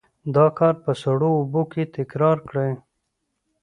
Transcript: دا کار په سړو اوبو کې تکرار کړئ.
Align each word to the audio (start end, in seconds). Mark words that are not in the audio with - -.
دا 0.35 0.45
کار 0.57 0.73
په 0.83 0.91
سړو 1.01 1.29
اوبو 1.39 1.61
کې 1.71 1.83
تکرار 1.95 2.37
کړئ. 2.49 2.71